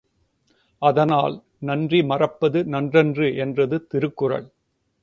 அதனால் 0.81 1.35
நன்றி 1.59 2.03
மறப்பது 2.03 2.63
நன்றன்று 2.63 3.35
என்றது 3.37 3.87
திருக்குறள். 3.87 4.47